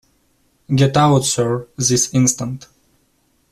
Get 0.75 0.97
out, 0.97 1.25
sir, 1.25 1.67
this 1.77 2.11
instant. 2.11 2.65